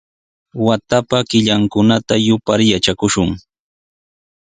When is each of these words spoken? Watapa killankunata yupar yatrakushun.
Watapa 0.65 1.17
killankunata 1.29 2.15
yupar 2.25 2.59
yatrakushun. 2.71 3.29